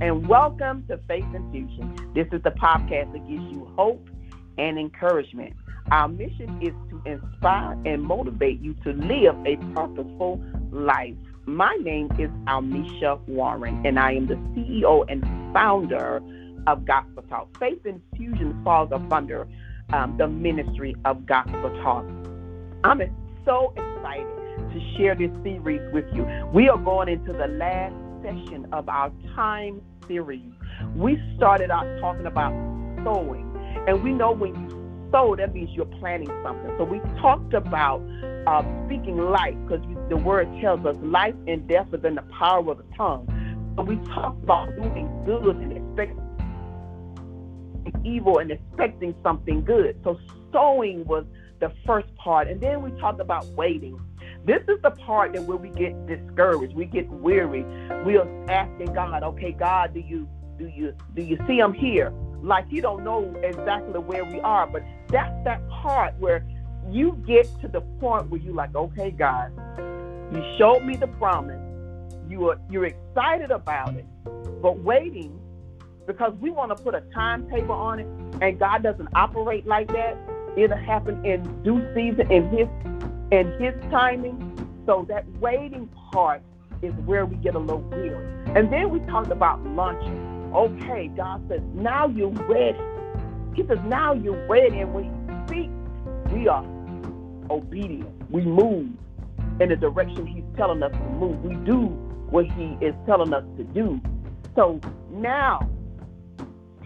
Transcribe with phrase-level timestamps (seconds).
[0.00, 2.12] and welcome to Faith Infusion.
[2.14, 4.08] This is the podcast that gives you hope
[4.56, 5.56] and encouragement.
[5.90, 10.40] Our mission is to inspire and motivate you to live a purposeful
[10.70, 11.14] life.
[11.46, 16.22] My name is Almesha Warren, and I am the CEO and founder
[16.68, 17.58] of Gospel Talk.
[17.58, 19.48] Faith Infusion falls under
[19.92, 22.04] um, the ministry of Gospel Talk.
[22.84, 23.02] I'm
[23.44, 24.26] so excited
[24.72, 26.24] to share this series with you.
[26.52, 30.50] We are going into the last session of our time series.
[30.94, 32.52] We started out talking about
[33.04, 33.50] sowing,
[33.86, 34.78] and we know when you
[35.10, 36.74] sow, that means you're planting something.
[36.78, 38.00] So we talked about
[38.46, 42.70] uh, speaking life because the word tells us life and death is in the power
[42.70, 43.26] of the tongue.
[43.76, 46.24] So we talked about doing good and expecting
[48.04, 50.00] evil and expecting something good.
[50.04, 50.18] So
[50.52, 51.24] sowing was
[51.60, 53.98] the first part, and then we talked about waiting.
[54.48, 57.64] This is the part that where we get discouraged, we get weary.
[58.06, 60.26] We are asking God, okay, God, do you
[60.58, 62.14] do you do you see I'm here?
[62.42, 66.46] Like you don't know exactly where we are, but that's that part where
[66.88, 69.52] you get to the point where you're like, okay, God,
[70.32, 71.60] you showed me the promise.
[72.26, 74.06] You are you're excited about it,
[74.62, 75.38] but waiting
[76.06, 78.06] because we want to put a timetable on it,
[78.40, 80.16] and God doesn't operate like that.
[80.56, 82.66] It'll happen in due season in His
[83.30, 84.54] in His timing.
[84.86, 86.42] So that waiting part
[86.82, 88.26] is where we get a little weary.
[88.54, 90.52] And then we talked about launching.
[90.54, 92.78] Okay, God says, now you're ready.
[93.54, 94.78] He says, now you're ready.
[94.78, 96.64] And when He speaks, we are
[97.50, 98.08] obedient.
[98.30, 98.88] We move
[99.60, 101.42] in the direction He's telling us to move.
[101.42, 101.86] We do
[102.30, 104.00] what He is telling us to do.
[104.54, 105.68] So now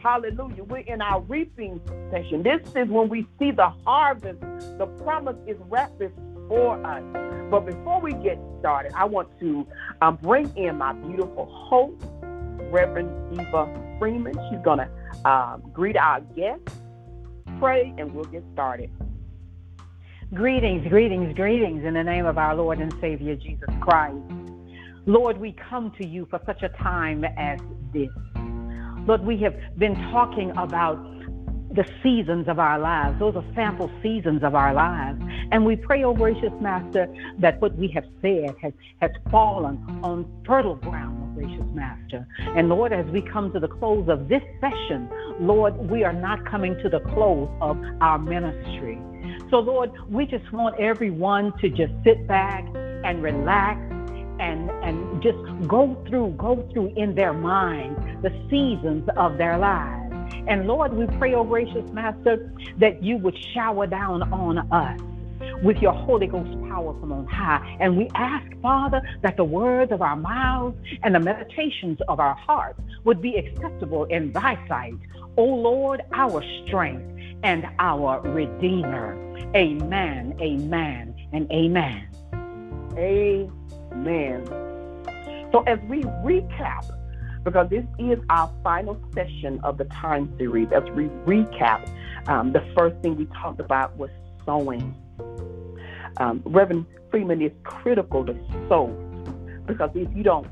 [0.03, 0.65] Hallelujah.
[0.65, 2.43] We're in our reaping session.
[2.43, 4.41] This is when we see the harvest.
[4.79, 6.03] The promise is wrapped
[6.53, 7.03] before us.
[7.51, 9.67] But before we get started, I want to
[10.03, 12.05] um, bring in my beautiful host,
[12.71, 14.35] Reverend Eva Freeman.
[14.51, 16.77] She's going to um, greet our guests,
[17.59, 18.91] pray, and we'll get started.
[20.35, 24.17] Greetings, greetings, greetings in the name of our Lord and Savior Jesus Christ.
[25.05, 27.61] Lord, we come to you for such a time as
[27.93, 28.11] this.
[29.07, 30.97] Lord, we have been talking about
[31.75, 33.19] the seasons of our lives.
[33.19, 35.21] Those are sample seasons of our lives.
[35.51, 40.31] And we pray, oh gracious Master, that what we have said has, has fallen on
[40.47, 42.27] fertile ground, oh gracious Master.
[42.57, 45.09] And Lord, as we come to the close of this session,
[45.41, 49.01] Lord, we are not coming to the close of our ministry.
[49.51, 52.65] So, Lord, we just want everyone to just sit back
[53.05, 53.81] and relax
[54.41, 55.39] and and just
[55.69, 60.02] go through go through in their mind the seasons of their lives
[60.49, 65.01] and lord we pray oh gracious master that you would shower down on us
[65.63, 67.77] with your Holy Ghost power from on high.
[67.81, 72.35] And we ask, Father, that the words of our mouths and the meditations of our
[72.35, 74.95] hearts would be acceptable in thy sight,
[75.37, 77.09] O Lord, our strength
[77.43, 79.15] and our Redeemer.
[79.55, 82.09] Amen, amen, and amen.
[82.97, 84.45] Amen.
[85.53, 86.91] So as we recap,
[87.45, 91.89] because this is our final session of the time series, as we recap,
[92.29, 94.11] um, the first thing we talked about was
[94.47, 94.95] sowing.
[96.19, 98.35] Um, Reverend Freeman is critical to
[98.69, 98.87] sow
[99.67, 100.47] because if you don't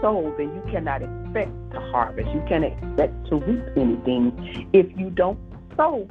[0.00, 2.28] sow, then you cannot expect to harvest.
[2.32, 5.38] You can't expect to reap anything if you don't
[5.76, 6.06] sow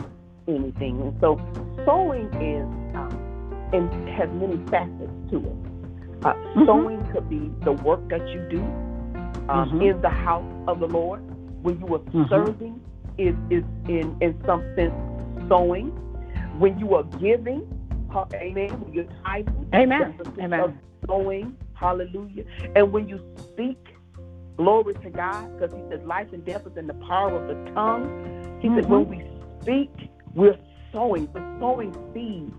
[0.47, 1.02] anything.
[1.02, 1.40] And so
[1.85, 2.66] sowing is
[2.96, 6.25] um, and has many facets to it.
[6.25, 6.66] Uh, mm-hmm.
[6.66, 8.84] Sowing could be the work that you do
[9.50, 9.81] um, mm-hmm.
[9.81, 11.22] in the house of the Lord.
[11.63, 12.23] When you are mm-hmm.
[12.29, 12.81] serving,
[13.17, 14.94] is is in in some sense
[15.50, 15.89] sowing.
[16.59, 17.67] When you are giving,
[18.34, 18.79] amen.
[18.79, 20.19] When you're tithing, amen.
[20.39, 20.79] Amen.
[21.05, 22.45] Sowing, hallelujah.
[22.75, 23.78] And when you speak,
[24.57, 27.72] glory to God, because He says life and death is in the power of the
[27.72, 28.59] tongue.
[28.61, 29.09] He said when mm-hmm.
[29.09, 30.57] we speak, we're
[30.94, 32.53] sowing, we're sowing seeds.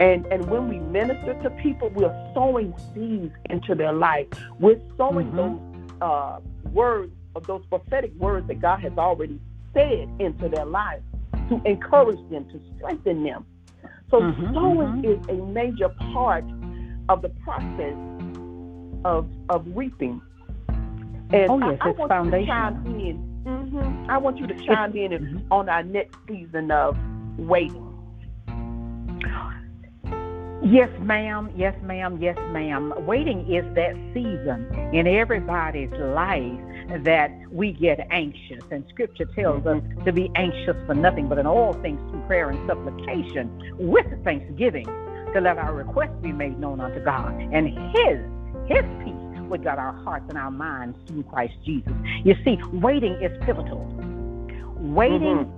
[0.00, 4.28] And and when we minister to people, we're sowing seeds into their life.
[4.60, 5.36] We're sowing mm-hmm.
[5.36, 6.40] those uh,
[6.72, 9.40] words of those prophetic words that God has already
[9.74, 11.04] said into their lives
[11.48, 13.44] to encourage them, to strengthen them.
[14.10, 15.30] So mm-hmm, sowing mm-hmm.
[15.30, 16.44] is a major part
[17.08, 17.94] of the process
[19.04, 20.20] of of reaping.
[21.30, 23.44] And oh yes, I, I it's foundation.
[23.44, 24.10] Mm-hmm.
[24.10, 25.52] I want you to chime in mm-hmm.
[25.52, 26.96] on our next season of
[27.38, 27.87] waiting.
[30.70, 31.50] Yes, ma'am.
[31.56, 32.18] Yes, ma'am.
[32.20, 32.92] Yes, ma'am.
[33.06, 36.60] Waiting is that season in everybody's life
[37.04, 38.62] that we get anxious.
[38.70, 42.50] And scripture tells us to be anxious for nothing, but in all things through prayer
[42.50, 44.84] and supplication with thanksgiving
[45.32, 47.32] to let our requests be made known unto God.
[47.52, 48.18] And his
[48.68, 49.14] his peace
[49.48, 51.92] what got our hearts and our minds through Christ Jesus.
[52.24, 53.86] You see, waiting is pivotal.
[54.76, 55.57] Waiting mm-hmm.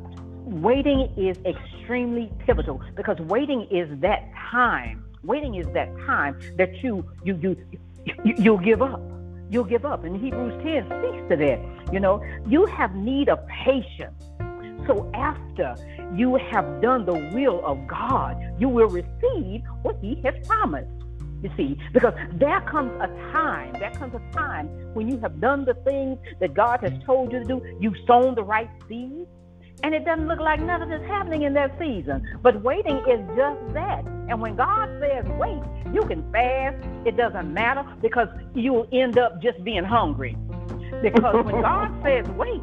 [0.51, 5.05] Waiting is extremely pivotal because waiting is that time.
[5.23, 7.57] Waiting is that time that you you you,
[8.25, 9.01] you you'll give up.
[9.51, 10.05] You'll give up.
[10.05, 11.93] And Hebrews 10 speaks to that.
[11.93, 14.25] You know, you have need of patience.
[14.87, 15.75] So after
[16.15, 20.91] you have done the will of God, you will receive what He has promised.
[21.43, 25.65] You see, because there comes a time, there comes a time when you have done
[25.65, 29.27] the things that God has told you to do, you've sown the right seeds,
[29.83, 32.27] and it doesn't look like nothing is happening in that season.
[32.43, 34.05] But waiting is just that.
[34.29, 35.63] And when God says wait,
[35.93, 40.37] you can fast, it doesn't matter because you'll end up just being hungry.
[41.03, 42.63] Because when God says wait,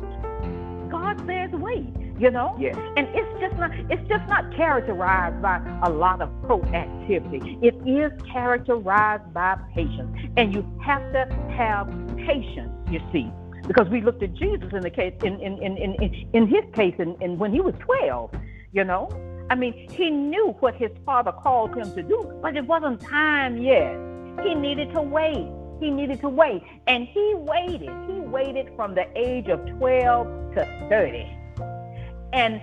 [0.89, 2.75] God says wait you know yes.
[2.95, 8.11] and it's just not it's just not characterized by a lot of proactivity it is
[8.31, 11.25] characterized by patience and you have to
[11.55, 11.87] have
[12.17, 13.29] patience you see
[13.65, 16.95] because we looked at jesus in the case in in in in, in his case
[16.99, 18.31] and in, in when he was 12
[18.73, 19.09] you know?
[19.49, 23.57] I mean he knew what his father called him to do but it wasn't time
[23.57, 23.95] yet.
[24.43, 25.47] He needed to wait.
[25.79, 26.61] He needed to wait.
[26.85, 27.89] And he waited.
[28.07, 31.37] He waited from the age of 12 to 30
[32.33, 32.61] and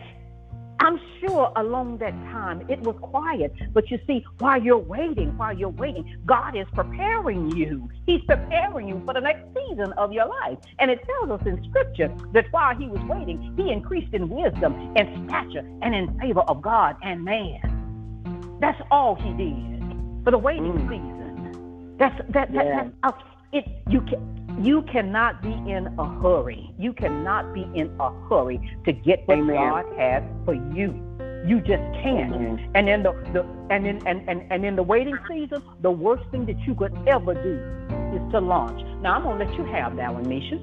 [0.84, 5.56] I'm sure along that time it was quiet, but you see, while you're waiting, while
[5.56, 7.88] you're waiting, God is preparing you.
[8.04, 10.58] He's preparing you for the next season of your life.
[10.78, 14.92] And it tells us in Scripture that while he was waiting, he increased in wisdom
[14.94, 18.58] and stature and in favor of God and man.
[18.60, 20.88] That's all he did for the waiting mm.
[20.90, 21.96] season.
[21.96, 22.88] That's that, that, yeah.
[23.02, 23.22] that's
[23.52, 23.64] it.
[23.88, 26.72] You can you cannot be in a hurry.
[26.78, 29.56] You cannot be in a hurry to get what Amen.
[29.56, 31.00] God has for you.
[31.46, 32.34] You just can't.
[32.34, 32.70] Amen.
[32.74, 36.24] And in the, the and in and, and, and in the waiting season, the worst
[36.30, 38.80] thing that you could ever do is to launch.
[39.02, 40.58] Now I'm gonna let you have that one, Misha.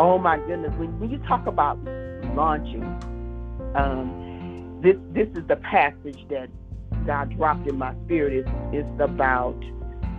[0.00, 0.74] Oh my goodness.
[0.76, 1.78] When when you talk about
[2.34, 2.82] launching,
[3.76, 6.48] um, this this is the passage that
[7.06, 8.32] God dropped in my spirit.
[8.32, 9.62] It's, it's about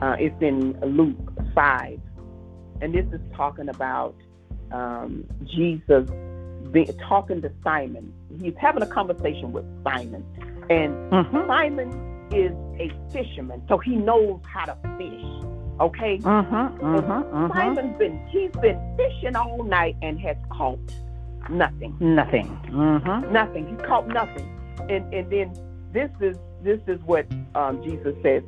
[0.01, 1.99] uh, it's in Luke five
[2.81, 4.15] and this is talking about
[4.71, 6.09] um, Jesus
[6.71, 8.13] being, talking to Simon.
[8.41, 10.25] He's having a conversation with Simon,
[10.69, 11.47] and mm-hmm.
[11.47, 11.89] Simon
[12.31, 15.51] is a fisherman, so he knows how to fish.
[15.79, 20.79] Okay, mm-hmm, mm-hmm, Simon's been he's been fishing all night and has caught
[21.49, 21.95] nothing.
[21.99, 22.47] Nothing.
[22.67, 23.33] Mm-hmm.
[23.33, 23.67] Nothing.
[23.67, 24.49] He caught nothing.
[24.89, 25.53] And and then
[25.91, 27.25] this is this is what
[27.55, 28.43] um, Jesus says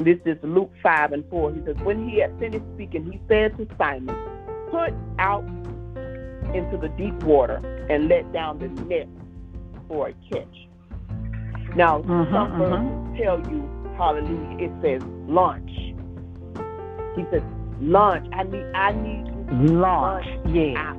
[0.00, 1.52] this is Luke 5 and 4.
[1.52, 4.16] He says, When he had finished speaking, he said to Simon,
[4.70, 5.44] Put out
[6.54, 7.56] into the deep water
[7.90, 9.08] and let down the net
[9.88, 10.68] for a catch.
[11.76, 13.22] Now, uh-huh, some uh-huh.
[13.22, 15.70] tell you, hallelujah, it says launch.
[17.16, 17.42] He says,
[17.80, 18.26] launch.
[18.32, 20.92] I need I need to launch, launch yeah.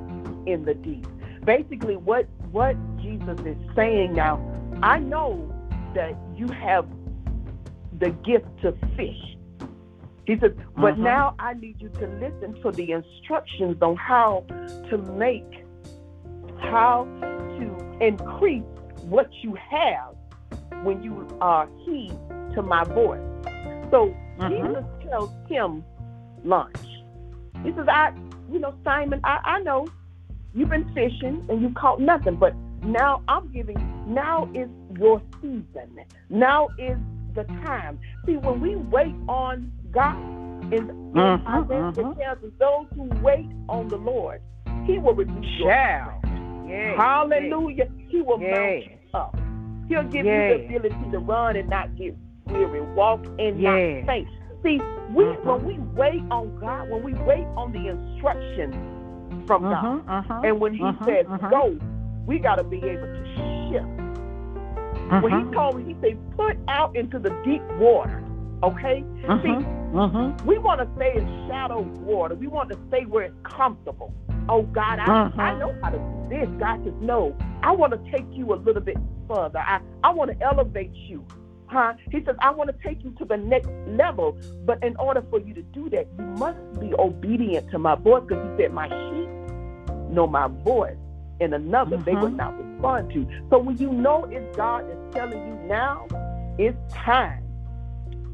[0.46, 1.06] in the deep.
[1.44, 4.40] Basically what what Jesus is saying now,
[4.82, 5.48] I know
[5.94, 6.86] that you have
[7.98, 9.36] the gift to fish.
[10.26, 11.02] He said, but uh-huh.
[11.02, 14.44] now I need you to listen to the instructions on how
[14.90, 15.64] to make,
[16.60, 17.06] how
[17.58, 18.62] to increase
[19.02, 20.14] what you have
[20.84, 22.16] when you are heed
[22.54, 23.20] to my voice.
[23.90, 24.48] So uh-huh.
[24.48, 25.84] Jesus tells him,
[26.44, 26.76] launch.
[27.64, 28.12] He says, I,
[28.50, 29.86] you know, Simon, I, I know
[30.54, 34.68] you've been fishing and you caught nothing, but now I'm giving, now is
[34.98, 36.00] your season.
[36.30, 36.98] Now is
[37.34, 37.98] the time.
[38.26, 40.16] See, when we wait on God,
[40.72, 44.40] in, in uh-huh, Isaiah tells us those who wait on the Lord,
[44.86, 45.68] He will renew your
[46.66, 47.88] yes, Hallelujah.
[47.88, 48.08] Yes.
[48.08, 48.50] He will yes.
[48.50, 49.36] mount you up.
[49.88, 50.60] He'll give yes.
[50.60, 54.28] you the ability to run and not get weary, walk and not faint.
[54.62, 55.56] See, we uh-huh.
[55.56, 58.74] when we wait on God, when we wait on the instructions
[59.46, 61.78] from God, uh-huh, and when He says go,
[62.26, 64.01] we got to be able to shift
[65.12, 65.20] uh-huh.
[65.20, 65.52] When he uh-huh.
[65.52, 68.24] told me, he said, put out into the deep water.
[68.62, 69.04] Okay?
[69.28, 69.42] Uh-huh.
[69.42, 70.32] See, uh-huh.
[70.46, 72.34] we want to stay in shallow water.
[72.34, 74.14] We want to stay where it's comfortable.
[74.48, 75.42] Oh, God, I, uh-huh.
[75.42, 76.48] I know how to do this.
[76.58, 78.96] God says, no, I want to take you a little bit
[79.28, 79.58] further.
[79.58, 81.26] I, I want to elevate you.
[81.66, 81.92] Huh?
[82.10, 84.38] He says, I want to take you to the next level.
[84.64, 88.22] But in order for you to do that, you must be obedient to my voice
[88.26, 89.28] because he said, My sheep
[90.10, 90.96] know my voice
[91.40, 92.04] and another mm-hmm.
[92.04, 92.36] they would mm-hmm.
[92.36, 93.26] not respond to.
[93.50, 96.06] So when you know if God is telling you now,
[96.58, 97.44] it's time.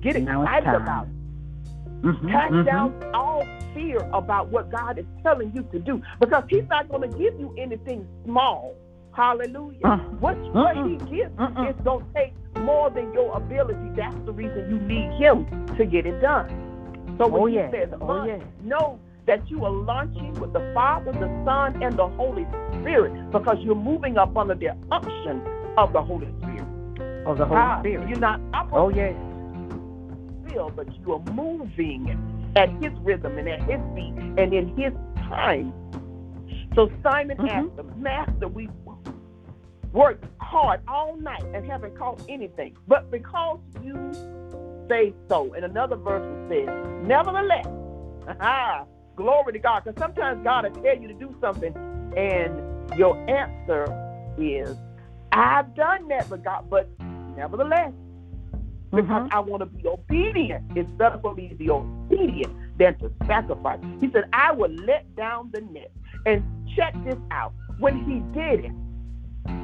[0.01, 2.03] Get excited about it.
[2.03, 2.65] Mm-hmm, Pack mm-hmm.
[2.65, 7.11] down all fear about what God is telling you to do because He's not going
[7.11, 8.77] to give you anything small.
[9.13, 9.81] Hallelujah.
[9.85, 13.91] Uh, what, what He gives uh, is going to take more than your ability.
[13.97, 16.47] That's the reason you need Him to get it done.
[17.19, 17.73] So when oh, he yes.
[17.73, 18.43] says oh, launch, yes.
[19.29, 22.47] That you are launching with the Father, the Son, and the Holy
[22.81, 25.41] Spirit because you're moving up under the unction
[25.77, 26.65] of the Holy Spirit.
[27.27, 28.09] Of the Holy Ah, Spirit.
[28.09, 28.41] You're not
[28.73, 29.15] Oh, yes.
[30.55, 32.09] will, but you are moving
[32.57, 34.93] at his rhythm and at his beat and in his
[35.29, 35.73] time.
[36.75, 37.49] So Simon Mhm.
[37.51, 38.71] asked the master, we
[39.93, 42.75] worked hard all night and haven't caught anything.
[42.87, 44.11] But because you
[44.89, 46.69] say so, and another verse says,
[47.03, 47.67] Nevertheless,
[49.19, 49.83] glory to God.
[49.85, 51.75] Because sometimes God will tell you to do something,
[52.17, 53.85] and your answer
[54.39, 54.77] is,
[55.33, 56.89] I've done that, but God, but
[57.37, 57.93] nevertheless,
[58.91, 59.33] because Mhm.
[59.33, 60.65] I want to be obedient.
[60.75, 63.81] It's better for me to be obedient than to sacrifice.
[64.01, 65.91] He said, I will let down the net.
[66.25, 66.43] And
[66.75, 67.53] check this out.
[67.79, 68.73] When he did it,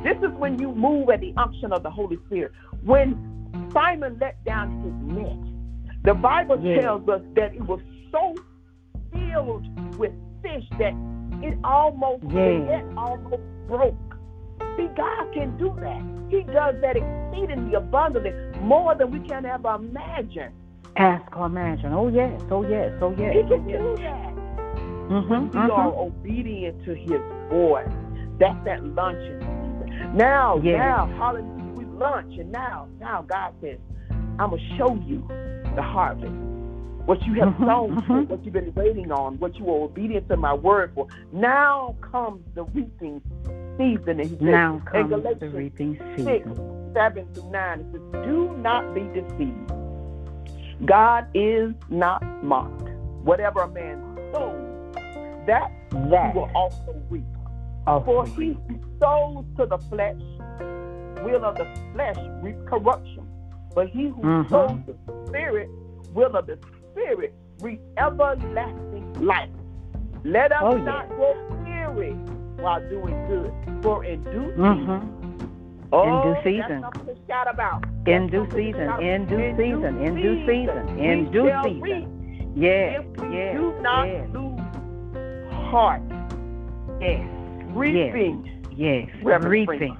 [0.02, 2.52] this is when you move at the unction of the Holy Spirit.
[2.82, 3.16] When
[3.72, 5.38] Simon let down his net,
[6.04, 6.82] the Bible Yeah.
[6.82, 7.80] tells us that it was
[8.12, 8.34] so
[9.34, 10.12] filled with
[10.42, 10.94] fish that
[11.42, 12.58] it almost, the Yeah.
[12.58, 13.94] net almost broke.
[14.76, 16.02] See, God can do that.
[16.28, 20.52] He does that exceedingly abundantly, more than we can ever imagine.
[20.96, 21.92] Ask or imagine.
[21.92, 22.40] Oh, yes.
[22.50, 22.92] Oh, yes.
[23.00, 23.34] Oh, yes.
[23.34, 24.34] He can do that.
[25.10, 25.50] Mm-hmm.
[25.50, 27.88] We are obedient to His voice.
[28.38, 29.40] That's that luncheon.
[30.14, 30.78] Now, Yeah.
[30.78, 33.78] now, hallelujah, we lunch, and now, now God says,
[34.38, 35.22] I'm gonna show you
[35.74, 36.32] the harvest.
[37.06, 38.28] What you have Mhm, sown, mhm.
[38.28, 41.06] what you've been waiting on, what you were obedient to my word for.
[41.32, 43.20] Now comes the reaping
[43.76, 46.48] season, and He says, Now comes the Galatians reaping 6,
[46.94, 49.70] 7 through 9, it says, Do not be deceived.
[50.86, 52.88] God is not mocked.
[53.22, 54.94] Whatever a man sows,
[55.46, 55.98] that he
[56.34, 57.24] will also reap.
[57.86, 60.16] of For he who sows to the flesh
[61.22, 63.26] will of the flesh reap corruption.
[63.74, 64.48] But he who Mhm.
[64.50, 64.96] sows the
[65.28, 65.68] spirit
[66.14, 66.58] will of the
[66.94, 69.50] spirit reap everlasting life.
[70.24, 71.34] Let us Oh, not grow
[71.64, 72.12] weary
[72.62, 73.52] while doing good.
[73.82, 75.86] For in due season, Mm-hmm.
[75.92, 76.80] oh, due that's season.
[76.82, 77.84] something to shout about.
[78.06, 79.02] In That's due season.
[79.02, 80.00] In due season.
[80.02, 80.98] In due season.
[80.98, 82.52] In due season.
[82.56, 83.00] Yes.
[83.04, 83.56] if we Yes.
[83.56, 84.28] do not Yes.
[84.32, 84.60] lose
[85.70, 86.02] heart.
[87.00, 87.26] Yes.
[87.74, 88.64] Reaping.
[88.74, 89.08] Yes.
[89.22, 89.96] Reverend Reaping.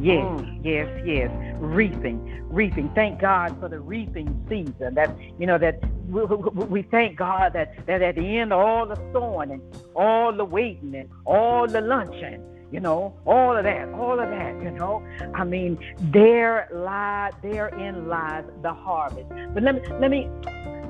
[0.00, 0.24] Yes.
[0.24, 0.60] Mm.
[0.64, 1.02] Yes.
[1.06, 1.30] Yes.
[1.58, 2.42] Reaping.
[2.48, 2.90] Reaping.
[2.94, 4.94] Thank God for the reaping season.
[4.94, 8.86] That you know that we, we, we thank God that that at the end all
[8.86, 9.62] the sowing and
[9.94, 12.42] all the waiting and all the luncheon.
[12.72, 15.06] You know, all of that, all of that, you know.
[15.32, 15.78] I mean,
[16.10, 19.28] there lies, therein lies the harvest.
[19.52, 20.28] But let me, let me,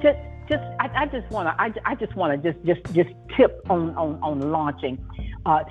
[0.01, 0.19] just,
[0.49, 3.61] just, I, I just want to, I, I just want to just, just, just tip
[3.69, 4.97] on, on, on launching.
[5.47, 5.63] Uh,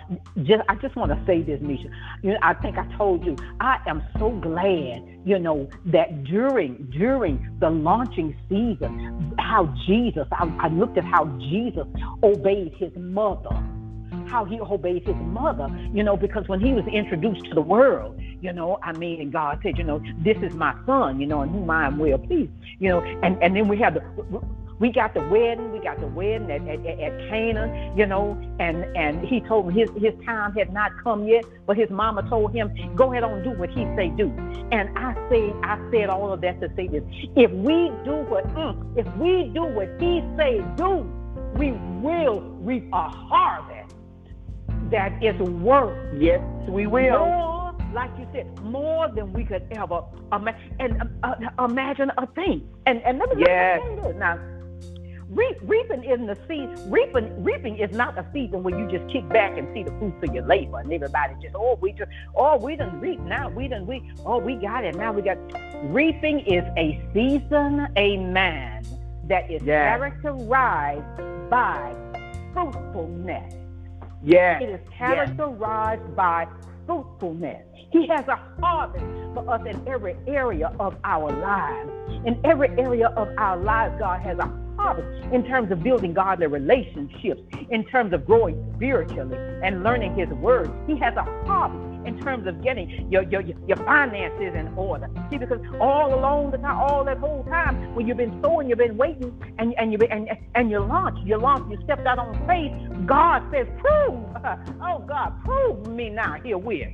[0.44, 1.90] just, I just want to say this, Nisha.
[2.22, 6.88] You know, I think I told you, I am so glad, you know, that during,
[6.92, 11.88] during the launching season, how Jesus, I, I looked at how Jesus
[12.24, 13.50] obeyed his mother
[14.28, 18.20] how he obeyed his mother, you know, because when he was introduced to the world,
[18.42, 21.44] you know, I mean, and God said, you know, this is my son, you know,
[21.44, 24.02] in whom I am well pleased, you know, and, and then we have the,
[24.84, 28.84] we got the wedding, we got the wedding at, at, at Canaan, you know, and,
[28.98, 32.54] and he told him his, his time had not come yet, but his mama told
[32.54, 34.28] him, go ahead on do what he say do.
[34.74, 37.02] And I say, I said all of that to say this.
[37.38, 41.10] If we do what, mm, if we do what he say do,
[41.56, 41.72] we
[42.02, 43.96] will reap a harvest
[44.92, 47.20] that is worth Yes, we will.
[47.26, 50.76] more, like you said, more than we could ever imagine.
[50.80, 52.68] And uh, uh, imagine a thing.
[52.86, 53.80] And and let me, Yes.
[53.82, 54.40] let me say this now.
[55.34, 56.92] Reap, reaping isn't a season.
[56.92, 60.28] Reaping, reaping is not a season where you just kick back and see the fruits
[60.28, 63.50] of your labor, and everybody just, oh, we just, oh, we done reap now.
[63.50, 65.12] We done we, oh, we got it now.
[65.12, 65.38] We got.
[65.92, 68.84] Reaping is a season, a man
[69.28, 69.98] that is Yes.
[69.98, 71.96] characterized by
[72.54, 73.56] fruitfulness.
[74.24, 74.62] Yes.
[74.62, 76.48] It is characterized by
[76.86, 77.66] fruitfulness.
[77.92, 81.90] He has a harvest for us in every area of our lives.
[82.26, 84.63] In every area of our lives, God has a
[85.32, 90.72] in terms of building godly relationships, in terms of growing spiritually and learning His word.
[90.88, 91.78] He has a hobby
[92.08, 95.10] in terms of getting your, your, your finances in order.
[95.32, 98.78] See, because all along the time, all that whole time, when you've been sowing, you've
[98.80, 102.34] been waiting, and, and, you and, and you launch, you launch, you stepped out on
[102.48, 102.74] faith,
[103.08, 104.26] God says, prove,
[104.82, 106.90] oh God, prove me now herewith.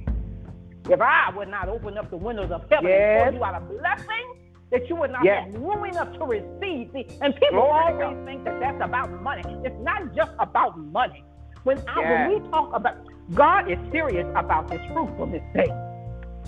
[0.90, 3.28] If I would not open up the windows of heaven Yes.
[3.28, 4.34] and pour you out a blessing,
[4.72, 5.46] that you would not Yes.
[5.52, 6.92] have room enough to receive.
[6.94, 9.44] See, and people always think that that's about money.
[9.64, 11.24] It's not just about money.
[11.64, 12.96] When, I, when we talk about,
[13.34, 15.74] God is serious about this fruitfulness thing.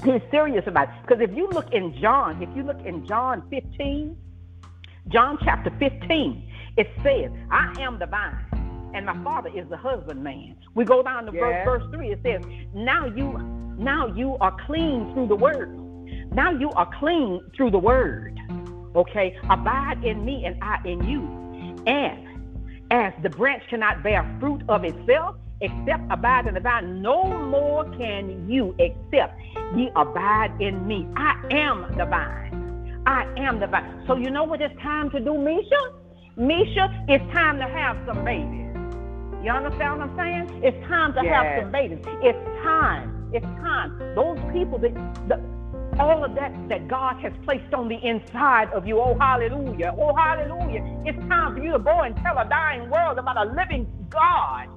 [0.03, 0.95] He's serious about it.
[1.01, 4.15] Because if you look in John, if you look in John 15,
[5.09, 6.47] John chapter 15,
[6.77, 10.55] It says, I am the vine, and my father is the husbandman.
[10.73, 11.65] We go down to Yes.
[11.65, 12.11] verse, verse 3.
[12.13, 12.41] It says,
[12.73, 13.37] Now you
[13.77, 15.69] now you are clean through the word.
[16.33, 18.39] Now you are clean through the word.
[18.95, 19.37] Okay?
[19.49, 21.21] Abide in me and I in you.
[21.85, 22.27] And
[22.91, 27.85] as the branch cannot bear fruit of itself, except abide in the vine, no more
[27.97, 29.39] can you except
[29.75, 31.07] ye abide in me.
[31.15, 33.03] I am the vine.
[33.05, 34.03] I am the vine.
[34.07, 35.81] So you know what it's time to do, Misha?
[36.37, 38.71] Misha, it's time to have some babies.
[39.43, 40.63] You understand what I'm saying?
[40.63, 41.99] It's time to have some babies.
[42.21, 43.31] It's time.
[43.33, 43.97] It's time.
[44.15, 44.93] Those people that
[45.27, 45.60] the,
[45.99, 48.99] all of that that God has placed on the inside of you.
[48.99, 49.93] Oh, hallelujah.
[49.97, 50.83] Oh, hallelujah.
[51.05, 54.67] It's time for you to go and tell a dying world about a living God,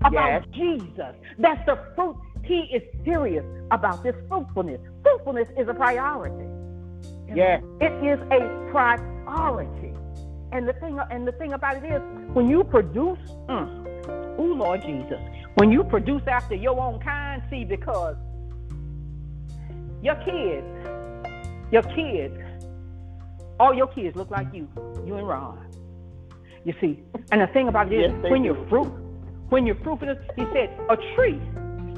[0.00, 0.44] about Yes.
[0.52, 1.14] Jesus.
[1.38, 2.16] That's the fruit.
[2.44, 4.80] He is serious about this fruitfulness.
[5.02, 6.46] Fruitfulness is a priority.
[7.34, 7.62] Yes.
[7.80, 9.92] It is a priority.
[10.52, 12.02] And the thing and the thing about it is
[12.32, 13.18] when you produce,
[13.48, 15.18] mm, oh Lord Jesus,
[15.54, 18.16] when you produce after your own kind, see, because
[20.04, 20.66] your kids,
[21.72, 22.38] your kids,
[23.58, 24.68] all your kids look like you,
[25.06, 25.66] you and Ron.
[26.64, 28.48] You see, and the thing about it is Yes, when do.
[28.48, 28.92] you're fruit,
[29.48, 31.40] when you're fruitful, he said, a tree,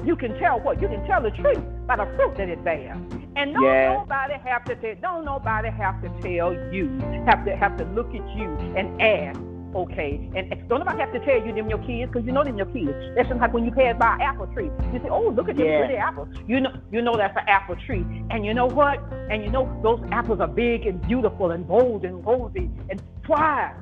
[0.05, 0.81] you can tell what?
[0.81, 2.97] You can tell the tree by the fruit that it bears.
[3.35, 3.97] And don't Yes.
[3.99, 6.87] nobody have to tell, don't nobody have to tell you,
[7.25, 9.39] have to have to look at you and ask,
[9.75, 10.29] okay?
[10.35, 12.67] And don't nobody have to tell you them your kids, because you know them your
[12.67, 12.91] kids.
[13.15, 14.69] That's just like when you pass by an apple tree.
[14.93, 15.79] You say, oh, look at them Yes.
[15.79, 16.29] pretty apples.
[16.47, 18.05] You know, you know that's an apple tree.
[18.29, 19.01] And you know what?
[19.29, 22.69] And you know those apples are big and beautiful and bold and rosy.
[22.89, 23.73] And why?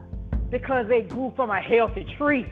[0.50, 2.46] Because they grew from a healthy tree.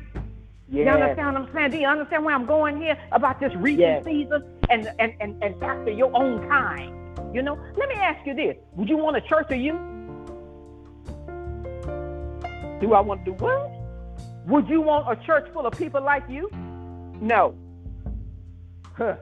[0.70, 0.94] You Yes.
[0.96, 1.72] understand what I'm saying?
[1.72, 4.04] Do you understand where I'm going here about this reaping Yes.
[4.06, 6.92] season and, and, and, and after your own kind?
[7.36, 8.56] You know, let me ask you this.
[8.76, 9.93] Would you want a church of you?
[12.84, 13.72] Do I want to do what?
[14.48, 16.50] Would you want a church full of people like you?
[17.22, 17.56] No.
[18.98, 19.16] Huh.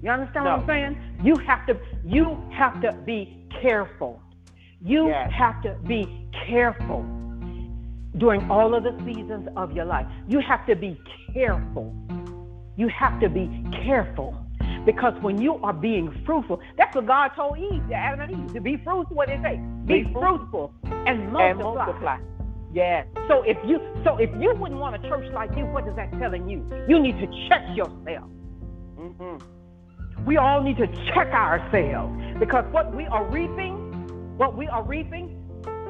[0.00, 0.96] You understand what I'm saying?
[1.24, 4.22] You have to you have to be careful.
[4.80, 5.32] You Yes.
[5.32, 7.02] have to be careful
[8.18, 10.06] during all of the seasons of your life.
[10.28, 11.00] You have to be
[11.34, 11.92] careful.
[12.76, 14.36] You have to be careful.
[14.84, 18.54] Because when you are being fruitful, that's what God told Eve, to Adam and Eve,
[18.54, 19.14] to be fruitful.
[19.16, 19.56] What did he say?
[19.86, 21.44] Be, Be fruitful and multiply.
[21.50, 22.18] And multiply.
[22.72, 23.06] Yes.
[23.28, 26.10] So if you so if you wouldn't want a church like you, what is that
[26.18, 26.66] telling you?
[26.88, 28.28] You need to check yourself.
[28.96, 29.36] hmm
[30.24, 33.74] We all need to check ourselves because what we are reaping,
[34.38, 35.28] what we are reaping,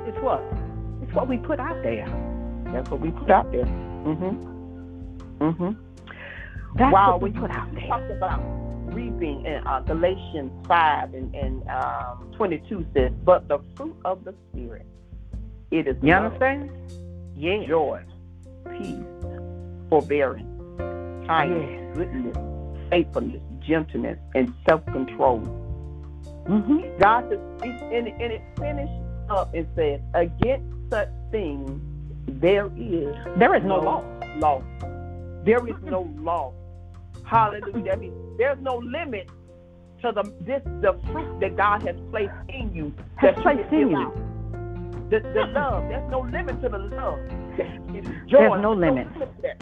[0.09, 0.43] is what?
[1.03, 2.07] It's what we put out there.
[2.73, 3.65] That's what we put out there.
[3.65, 4.35] hmm
[5.39, 5.71] hmm
[6.77, 7.87] That's wow, what we put out there.
[7.87, 8.41] talked about
[8.93, 14.35] reaping in uh, Galatians 5 and, and um, 22 says, but the fruit of the
[14.51, 14.87] Spirit,
[15.71, 16.71] it is You love, understand?
[17.37, 17.67] Yeah.
[17.67, 18.03] joy,
[18.79, 18.97] peace,
[19.89, 20.47] forbearance,
[21.27, 21.95] kindness, Yeah.
[21.95, 22.37] goodness,
[22.91, 25.41] faithfulness, gentleness, and self-control.
[26.49, 26.99] Mm-hmm.
[26.99, 29.01] God says, and, and it finishes
[29.31, 31.81] up and says, against such things
[32.27, 34.05] there is There is no law.
[34.39, 34.63] law.
[35.45, 36.53] There is no law.
[37.33, 37.97] Hallelujah.
[38.39, 39.29] There's no limit
[40.03, 42.93] to the this the fruit that God has placed in you.
[43.17, 43.97] Has that placed in you.
[43.97, 44.15] out.
[45.11, 45.89] The, the love.
[45.89, 47.19] There's no limit to the love.
[47.95, 48.39] It's joy.
[48.39, 49.07] There's no limit.
[49.15, 49.59] to that.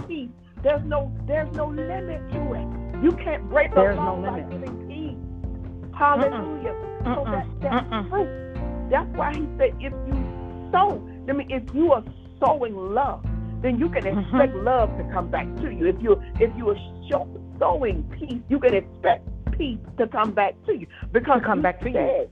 [0.62, 3.02] There's no there's no limit to it.
[3.04, 4.50] You can't break the There's law no by limit.
[4.50, 5.94] giving peace.
[5.96, 6.74] Hallelujah.
[7.04, 8.08] So that, that's Mm-mm.
[8.10, 8.90] fruit.
[8.90, 12.04] That's why he said if you sow, I mean if you are
[12.44, 13.24] sowing love,
[13.62, 14.20] then you can Mm-hmm.
[14.20, 15.86] expect love to come back to you.
[15.86, 16.76] If you if you are
[17.10, 17.26] show,
[17.60, 20.86] sowing peace, you can expect peace to come back to you.
[21.12, 21.94] Because To come you back to you.
[21.94, 22.30] said,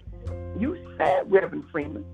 [0.59, 0.77] you.
[0.99, 2.05] said, Reverend Freeman,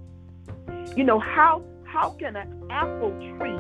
[0.97, 3.57] you know, how how can an apple tree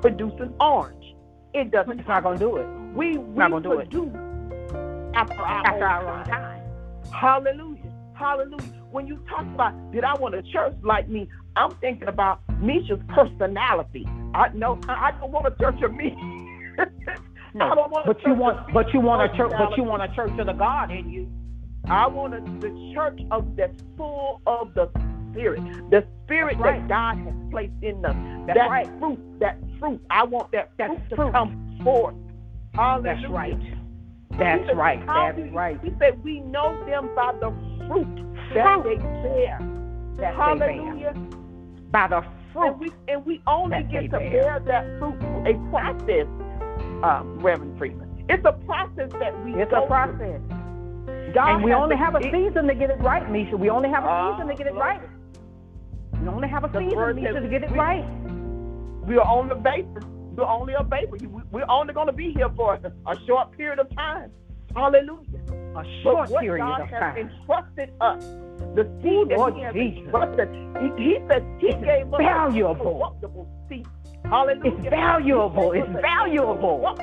[0.00, 1.14] produce an orange?
[1.54, 2.66] It doesn't It's not gonna do it.
[2.94, 3.90] we we not gonna do it.
[3.90, 4.14] produce
[5.14, 6.60] after our After our own time.
[6.60, 7.12] time.
[7.12, 7.92] Hallelujah.
[8.14, 8.72] Hallelujah.
[8.90, 13.00] When you talk about did I want a church like me, I'm thinking about Misha's
[13.08, 14.06] personality.
[14.34, 16.16] I know I don't want a church of me.
[17.58, 19.84] I No, don't want a but you want, but you want a church, but you
[19.84, 21.28] want a church of the God in you.
[21.88, 24.88] I want a, the church of that's full of the
[25.32, 25.64] spirit.
[25.90, 26.80] The spirit right.
[26.80, 28.16] that God has placed in them.
[28.46, 28.88] That's that right.
[28.98, 30.00] fruit, that fruit.
[30.10, 31.32] I want that that fruit to fruit.
[31.32, 32.16] come forth.
[32.74, 33.16] Hallelujah.
[33.20, 33.58] That's right.
[34.38, 35.04] That's said, right.
[35.06, 35.80] That's you- right.
[35.82, 37.52] He said, We know them by the
[37.88, 38.10] fruit
[38.54, 38.84] that Fruit.
[38.84, 39.60] they bear.
[40.18, 40.94] That's they bear.
[40.94, 41.14] Hallelujah.
[41.92, 42.66] By the fruit.
[42.68, 44.30] And we and we only get to bear.
[44.30, 46.28] bear that fruit through a process,
[47.02, 48.08] um, Reverend Freeman.
[48.28, 50.16] It's a process that we It's a process.
[50.18, 51.32] through.
[51.34, 53.56] God And we only to- have a season to get it right, Misha.
[53.56, 55.00] We only have a Ah, season to get it right.
[56.20, 58.04] We only have a season, Misha, to get it we- right.
[59.06, 60.00] We are on the vapor.
[60.36, 61.16] We're only a vapor.
[61.16, 64.30] You- We're only going to be here for a short period of time.
[64.74, 65.40] Hallelujah.
[65.76, 67.16] A short But what period God of has time.
[67.16, 68.24] entrusted us,
[68.74, 70.04] the seed that Lord He has Jesus.
[70.04, 70.48] entrusted,
[70.96, 72.70] He, he said He gave us valuable.
[72.70, 73.86] a corruptible seed.
[74.24, 74.72] Hallelujah.
[74.76, 75.72] It's valuable.
[75.72, 76.96] It's us valuable.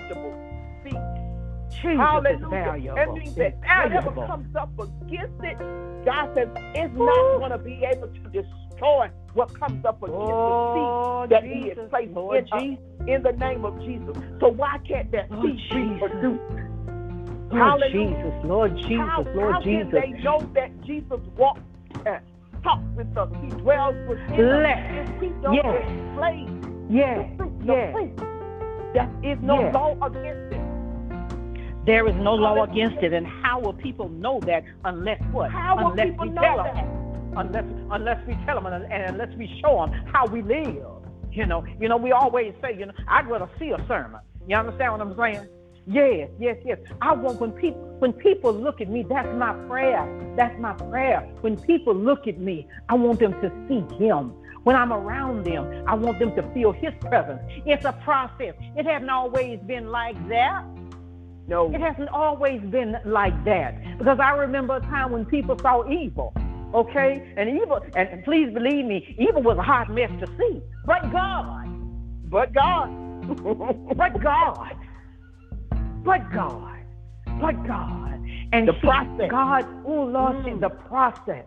[1.82, 2.36] Jesus Hallelujah.
[2.38, 2.96] is valuable.
[2.96, 5.58] That means that It's whatever comes up against it,
[6.06, 11.28] God says it's not going to be able to destroy what comes up against Oh,
[11.30, 12.84] the seed that He has placed Lord in us Jesus.
[13.08, 14.16] in the name of Jesus.
[14.40, 16.10] So why can't that Lord seed be Jesus.
[16.10, 16.42] produced?
[17.52, 18.16] Lord Hallelujah.
[18.18, 18.34] Jesus.
[18.46, 18.98] Lord Jesus.
[18.98, 19.92] how, Lord how Jesus.
[19.92, 21.62] can they know that Jesus walks
[21.94, 22.20] and uh,
[22.64, 23.30] talks with us?
[23.44, 25.10] He dwells within us.
[25.10, 25.86] If we don't Yes.
[26.90, 27.30] Yes.
[27.32, 27.92] the fruit, the Yes.
[27.94, 28.20] fruit,
[28.94, 29.74] there is no Yes.
[29.74, 30.62] law against it.
[31.86, 33.14] There is no law against it.
[33.14, 35.52] And how will people know that unless what?
[35.52, 36.76] How will unless people we know tell that?
[36.76, 36.88] them.
[37.38, 40.84] Unless, unless we tell them and, and unless we show them how we live.
[41.32, 44.20] You know, you know, we always say, you know, I'd rather see a sermon.
[44.48, 45.48] You understand what I'm saying?
[45.86, 46.80] Yes, yes, yes.
[47.02, 50.04] I want when people when people look at me, that's my prayer.
[50.36, 51.22] That's my prayer.
[51.42, 54.34] When people look at me, I want them to see him.
[54.68, 57.40] When I'm around them, I want them to feel his presence.
[57.66, 58.54] It's a process.
[58.76, 60.66] It hasn't always been like that.
[61.48, 61.74] No.
[61.74, 63.98] It hasn't always been like that.
[63.98, 66.34] Because I remember a time when people saw evil.
[66.74, 67.34] Okay?
[67.38, 70.62] And evil, and please believe me, evil was a hard mess to see.
[70.86, 71.66] But God,
[72.30, 72.90] But God.
[73.96, 74.76] but God,
[76.04, 76.78] but God,
[77.40, 78.22] but God.
[78.52, 79.32] And The he- process.
[79.32, 80.60] God, oh Lord, Mm.
[80.60, 81.46] the process.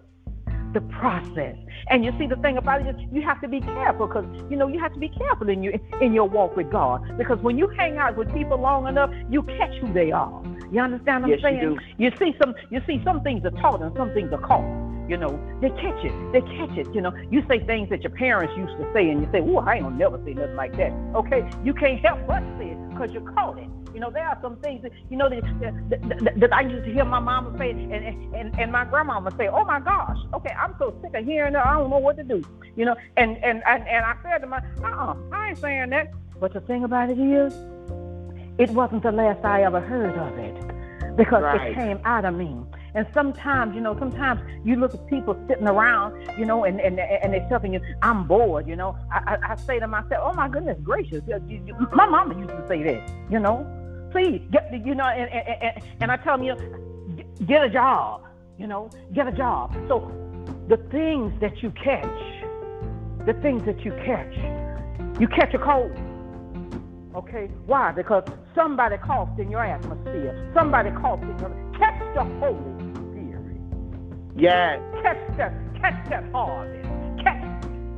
[0.73, 1.57] The process.
[1.89, 4.57] And you see the thing about it is you have to be careful because you
[4.57, 7.03] know you have to be careful in your in your walk with God.
[7.19, 10.43] Because when you hang out with people long enough, you catch who they are.
[10.71, 11.75] You understand what Yes, I'm you saying?
[11.75, 11.81] do.
[11.99, 14.65] You see some you see some things are taught and some things are caught.
[15.11, 16.15] You know, they catch it.
[16.33, 16.87] They catch it.
[16.95, 19.59] You know, you say things that your parents used to say, and you say, "Oh,
[19.59, 22.91] I ain't gonna never say nothing like that." Okay, you can't help but say it
[22.91, 23.67] because you caught it.
[23.95, 26.85] You know, there are some things that you know that, that, that, that I used
[26.85, 27.93] to hear my mama say, and,
[28.35, 31.67] and and my grandmama say, "Oh my gosh, okay, I'm so sick of hearing that.
[31.67, 32.43] I don't know what to do."
[32.77, 36.13] You know, and and and, and I said to my, "Uh-uh, I ain't saying that."
[36.39, 37.53] But the thing about it is,
[38.59, 41.73] it wasn't the last I ever heard of it because Right.
[41.73, 42.57] it came out of me.
[42.93, 46.99] And sometimes, you know, sometimes you look at people sitting around, you know, and and,
[46.99, 48.97] and they're telling you, I'm bored, you know.
[49.13, 51.23] I, I, I say to myself, oh my goodness gracious,
[51.93, 53.65] my mama used to say that, you know.
[54.11, 58.23] Please, get, you know, and, and, and, I tell them, you know, get- a job,
[58.59, 59.73] you know, get a job.
[59.89, 60.11] So
[60.69, 62.05] the things that you catch,
[63.27, 64.35] the things that you catch,
[65.21, 65.93] you catch a cold.
[67.15, 67.93] Okay, why?
[67.93, 70.51] Because somebody coughed in your atmosphere.
[70.55, 71.51] Somebody coughed in your.
[71.79, 73.61] Catch the Holy Spirit.
[74.37, 74.81] Yes.
[75.03, 75.53] Catch that.
[75.81, 76.89] Catch that harvest.
[77.23, 77.43] Catch,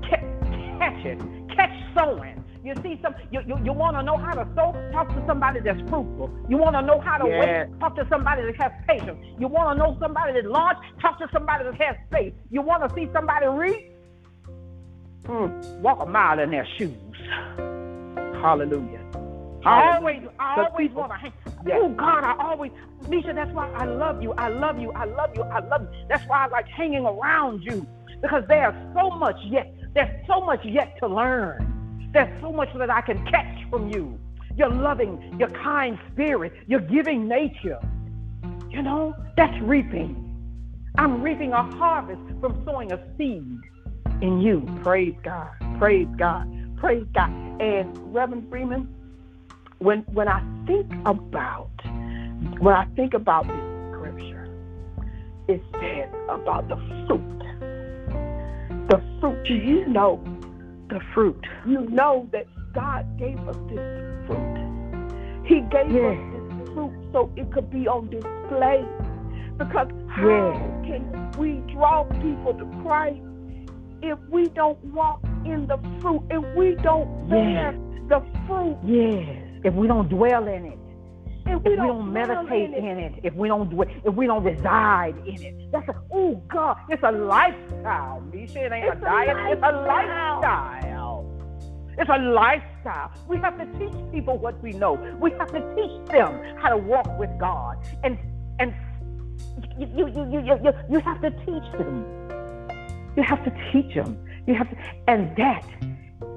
[0.08, 1.20] catch, catch it.
[1.54, 2.41] Catch sowing.
[2.64, 3.14] You see some.
[3.32, 4.72] You you, you want to know how to sow?
[4.92, 6.30] Talk to somebody that's fruitful.
[6.48, 7.68] You want to know how to Yes.
[7.70, 7.80] wait?
[7.80, 9.18] Talk to somebody that has patience.
[9.38, 10.76] You want to know somebody that's large?
[11.00, 12.34] Talk to somebody that has faith.
[12.50, 13.90] You want to see somebody reap?
[15.26, 15.82] Hmm.
[15.82, 16.94] Walk a mile in their shoes.
[18.40, 19.00] Hallelujah.
[19.64, 21.32] I always, I always want to hang.
[21.64, 21.78] Yes.
[21.80, 22.72] Oh God, I always,
[23.08, 23.32] Misha.
[23.32, 24.32] That's why I love you.
[24.32, 24.90] I love you.
[24.92, 25.42] I love you.
[25.44, 26.04] I love you.
[26.08, 27.86] That's why I like hanging around you
[28.20, 29.72] because there's so much yet.
[29.94, 31.71] There's so much yet to learn.
[32.12, 34.18] There's so much that I can catch from you.
[34.56, 37.78] Your loving, your kind spirit, your giving nature.
[38.68, 40.18] You know, that's reaping.
[40.98, 43.58] I'm reaping a harvest from sowing a seed
[44.20, 44.68] in you.
[44.82, 45.50] Praise God.
[45.78, 46.46] Praise God.
[46.76, 47.30] Praise God.
[47.60, 48.94] And Reverend Freeman,
[49.78, 51.70] when when I think about
[52.58, 54.48] when I think about this scripture,
[55.48, 57.38] it says about the fruit.
[58.90, 59.44] The fruit.
[59.46, 60.22] Do you know
[60.92, 61.42] The fruit.
[61.66, 65.44] you know that God gave us this fruit.
[65.46, 66.18] He gave Yes.
[66.18, 68.84] us this fruit so it could be on display.
[69.56, 70.86] Because how Yes.
[70.86, 73.20] can we draw people to Christ
[74.02, 77.74] if we don't walk in the fruit, if we don't bear Yes.
[78.08, 79.38] the fruit, Yes.
[79.64, 80.78] If we don't dwell in it.
[81.52, 83.88] If if we we don't, meditate in it, in it, if we don't do it,
[84.04, 88.20] if we don't reside in it, that's a oh God, it's a lifestyle.
[88.32, 90.40] Misha, it ain't It's a a diet, it's a lifestyle.
[90.40, 91.26] lifestyle.
[91.98, 93.12] It's a lifestyle.
[93.28, 94.94] We have to teach people what we know.
[95.20, 98.18] We have to teach them how to walk with God, and
[98.58, 98.74] and
[99.78, 102.06] you you you you you, you, you have to teach them.
[103.16, 104.18] You have to teach them.
[104.46, 105.66] You have to, and that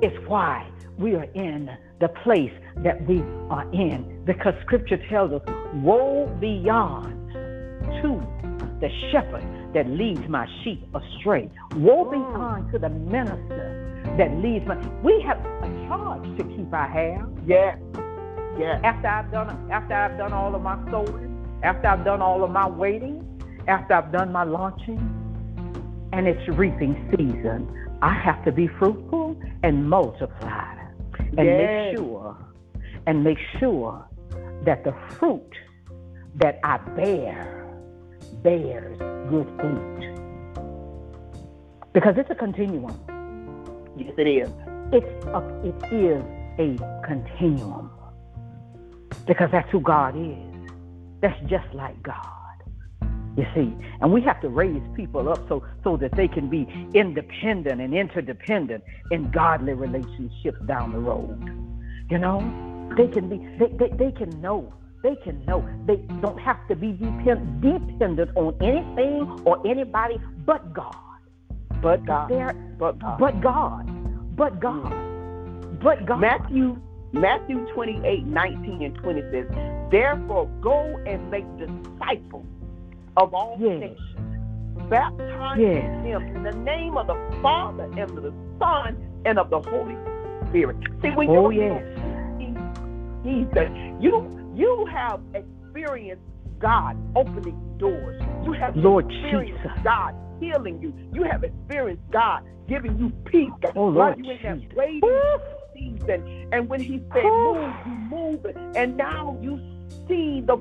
[0.01, 2.51] is why we are in the place
[2.83, 4.23] that we are in.
[4.25, 5.41] Because scripture tells us,
[5.75, 7.33] woe beyond
[8.01, 8.21] to
[8.81, 11.49] the shepherd that leads my sheep astray.
[11.75, 12.55] Woe be mm.
[12.55, 13.81] unto the minister
[14.17, 14.75] that leads my.
[15.03, 17.25] We have a charge to keep our hair.
[17.45, 17.77] Yeah.
[18.57, 18.79] Yeah.
[18.83, 22.51] After I've done after I've done all of my sowing, after I've done all of
[22.51, 23.21] my waiting,
[23.67, 24.99] after I've done my launching,
[26.13, 27.69] and it's reaping season,
[28.01, 30.84] I have to be fruitful and multiply
[31.37, 31.91] and Yes.
[31.91, 32.37] make sure
[33.07, 34.05] and make sure
[34.63, 35.53] that the fruit
[36.35, 37.65] that I bear
[38.43, 38.97] bears
[39.29, 40.15] good fruit.
[41.93, 42.93] Because it's a continuum.
[43.97, 44.49] Yes, it is.
[44.91, 46.23] It's a, it is
[46.59, 47.89] a continuum.
[49.25, 50.71] Because that's who God is.
[51.21, 52.44] That's just like God.
[53.37, 56.67] You see, and we have to raise people up so so that they can be
[56.93, 61.37] independent and interdependent in godly relationships down the road.
[62.09, 62.39] You know,
[62.95, 66.75] they can be they, they, they can know they can know they don't have to
[66.75, 70.95] be depend, dependent on anything or anybody but God.
[71.81, 72.29] But God.
[72.79, 73.19] But God.
[73.19, 75.83] but God, but God, mm.
[75.83, 76.19] but God.
[76.19, 79.45] Matthew Matthew 28, 19 and 20 says,
[79.91, 82.45] Therefore go and make disciples
[83.17, 83.79] of all Yes.
[83.79, 83.99] nations,
[84.89, 85.91] baptizing Yes.
[86.03, 89.99] them in the name of the Father and of the Son and of the Holy
[90.51, 90.77] Spirit.
[91.03, 91.85] See, when Oh, you yes.
[93.23, 96.23] He said, you you have experienced
[96.59, 98.17] God opening doors.
[98.41, 99.71] You have Lord experienced Jesus.
[99.83, 100.93] God healing you.
[101.13, 103.53] You have experienced God giving you peace.
[103.61, 105.23] God, Oh, Lord you in that waiting
[105.75, 106.23] season.
[106.51, 108.41] And when He said move, you move.
[108.75, 109.61] And now you
[110.07, 110.57] see the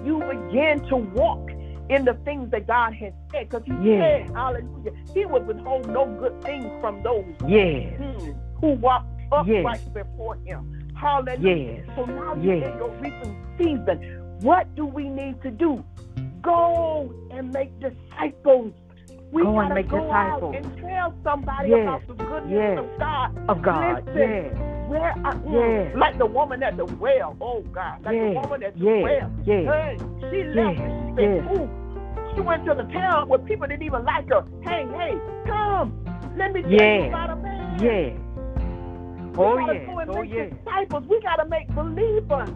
[0.00, 1.40] you begin to walk
[1.88, 3.48] in the things that God has said.
[3.48, 4.00] Because He Yeah.
[4.26, 7.96] said, Hallelujah, He would withhold no good thing from those Yes.
[7.98, 8.32] Hmm.
[8.60, 9.04] who walk
[9.46, 9.60] Yes.
[9.64, 10.88] upright before him.
[10.94, 11.84] Hallelujah.
[11.86, 11.86] Yes.
[11.96, 12.72] So now you're Yes.
[12.72, 14.38] in your reaping season.
[14.42, 15.84] What do we need to do?
[16.42, 18.72] Go and make disciples.
[19.32, 20.54] We Go and gotta make go disciples.
[20.54, 21.82] out and tell somebody Yes.
[21.88, 22.78] about the goodness Yes.
[22.78, 23.38] of God.
[23.48, 24.06] Of God.
[24.06, 24.56] Listen, Yes.
[24.88, 25.96] Where mm, Yes.
[25.96, 27.36] like the woman at the well.
[27.40, 28.34] Oh God, like Yes.
[28.34, 29.02] the woman at the Yes.
[29.02, 29.30] well.
[29.44, 29.64] Yes.
[29.68, 29.96] Hey,
[30.30, 31.16] she left Yes.
[31.18, 31.68] she Yes.
[32.34, 34.44] She went to the town where people didn't even like her.
[34.62, 35.14] Hey, hey,
[35.46, 35.92] come.
[36.36, 37.02] Let me tell Yes.
[37.02, 37.78] you about a man.
[37.82, 38.12] Yes.
[39.36, 40.08] We Oh gotta yes.
[40.08, 40.52] Oh make yes.
[40.64, 41.04] disciples.
[41.08, 42.48] We gotta make believers.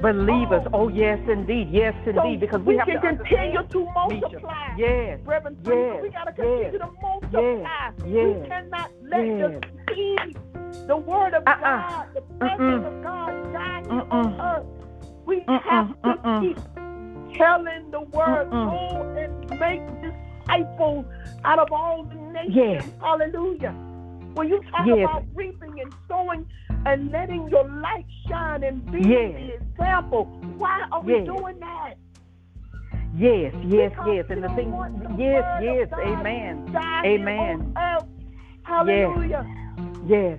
[0.00, 0.62] Believers.
[0.72, 0.84] Oh.
[0.84, 1.68] Oh yes, indeed.
[1.70, 2.40] Yes, So indeed.
[2.40, 4.74] Because we, have can to continue to multiply.
[4.76, 5.20] Yes.
[5.24, 5.66] Reverend Yes.
[5.66, 6.72] Teresa, we gotta continue Yes.
[6.80, 7.90] to multiply.
[8.06, 8.40] Yes.
[8.40, 9.38] We cannot let Yes.
[9.40, 10.38] the seed,
[10.86, 11.60] the word of Uh-uh.
[11.60, 12.86] God, the presence Mm-mm.
[12.86, 14.10] of God here Mm-mm.
[14.12, 14.66] on earth.
[15.26, 15.62] We Mm-mm.
[15.62, 21.04] have to keep telling the word, go and make disciples
[21.44, 22.54] out of all the nations.
[22.54, 22.88] Yes.
[23.00, 23.72] Hallelujah.
[24.34, 24.98] When you talk Yes.
[25.08, 26.46] about reaping and sowing
[26.86, 29.32] and letting your light shine and be Yes.
[29.32, 30.24] the example,
[30.58, 31.94] why are we doing that?
[33.16, 34.26] Yes, yes, Because yes.
[34.30, 36.76] And the thing the yes, yes, amen.
[37.04, 37.60] Amen.
[37.60, 38.04] here on earth.
[38.64, 39.46] Hallelujah.
[40.06, 40.38] Yes.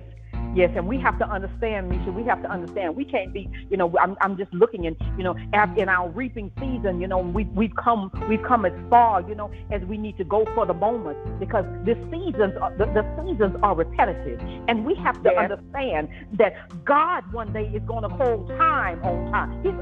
[0.64, 2.10] and we have to understand, Misha.
[2.10, 2.96] We have to understand.
[2.96, 3.92] We can't be, you know.
[3.98, 5.36] I'm, I'm just looking, and you know,
[5.76, 9.50] in our reaping season, you know, we we've come we've come as far, you know,
[9.70, 13.56] as we need to go for the moment because the seasons are, the, the seasons
[13.62, 15.50] are repetitive, and we have to Yes.
[15.50, 19.62] understand that God one day is going to call time on time.
[19.62, 19.74] His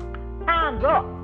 [0.47, 1.24] time's up.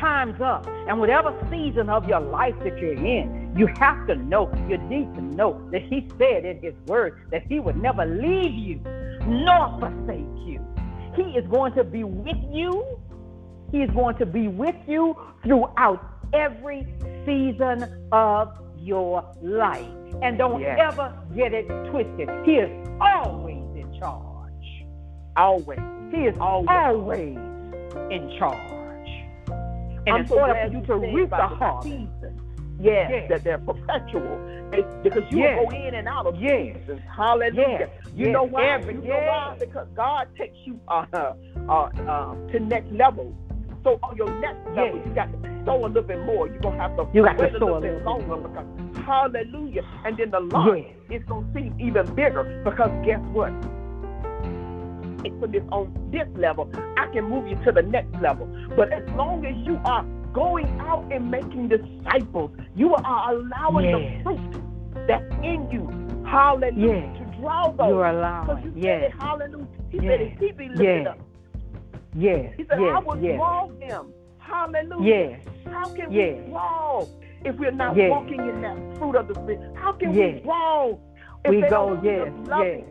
[0.00, 4.50] Time's up, and whatever season of your life that you're in, you have to know.
[4.68, 8.52] You need to know that He said in His Word that He would never leave
[8.52, 8.80] you
[9.26, 10.60] nor forsake you.
[11.16, 12.84] He is going to be with you.
[13.72, 16.04] He is going to be with you throughout
[16.34, 16.86] every
[17.24, 19.86] season of your life.
[20.22, 20.78] And don't Yes.
[20.92, 22.28] ever get it twisted.
[22.44, 24.84] He is always in charge.
[25.36, 25.80] Always.
[26.12, 26.68] He is Always.
[26.70, 27.36] always
[28.10, 28.75] in charge.
[30.06, 32.40] And I'm so glad for you to reap the harvest, seasons.
[32.78, 33.28] Yes, Yes.
[33.30, 34.38] that they're perpetual.
[34.72, 35.58] It's because you Yes.
[35.58, 36.76] will go in and out of Yes.
[36.76, 37.00] seasons.
[37.16, 37.78] Hallelujah.
[37.80, 37.90] Yes.
[38.14, 38.64] You know why?
[38.66, 39.56] Every- you know why?
[39.58, 41.32] Because God takes you uh, uh,
[42.08, 43.32] uh, to next level.
[43.82, 46.48] So on your next level, you got to sow a little bit more.
[46.48, 49.04] You're gonna have to You got to sow little a bit little bit longer because
[49.06, 49.84] hallelujah.
[50.04, 50.40] And then the
[51.10, 51.20] Yes.
[51.22, 53.52] is gonna seem even bigger because guess what?
[55.40, 58.46] For this on this level, I can move you to the next level.
[58.76, 64.18] But as long as you are going out and making disciples, you are allowing Yes.
[64.18, 65.88] the fruit that's in you,
[66.26, 67.18] hallelujah, Yes.
[67.18, 67.88] to draw those.
[67.88, 68.62] You're allowing.
[68.64, 69.02] you said Yes.
[69.14, 69.66] it, hallelujah.
[69.90, 70.06] He Yes.
[70.06, 71.06] said if he be lifted Yes.
[71.08, 71.18] up,
[72.14, 72.54] Yes.
[72.56, 73.36] he said, I will Yes.
[73.36, 74.12] draw them.
[74.38, 75.04] Hallelujah.
[75.04, 75.40] Yes.
[75.66, 76.38] How can Yes.
[76.44, 77.04] we draw
[77.44, 78.10] if we're not Yes.
[78.10, 79.60] walking in that fruit of the spirit?
[79.74, 80.34] How can Yes.
[80.34, 80.88] we draw
[81.44, 81.96] if We they go.
[81.96, 82.84] don't see Yes.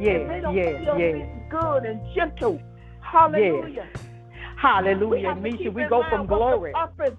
[0.00, 0.20] Yes.
[0.22, 0.42] If they Yes.
[0.42, 0.96] don't Yes.
[0.96, 1.28] see Yes.
[1.50, 2.60] good and gentle.
[3.00, 3.86] Hallelujah.
[3.94, 4.00] We
[4.56, 5.70] Hallelujah, to Misha.
[5.70, 6.72] We go from glory.
[6.72, 7.16] purpose